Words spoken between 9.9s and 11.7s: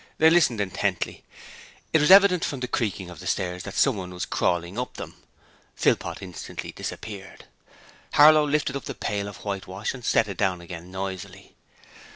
and set it down again noisily.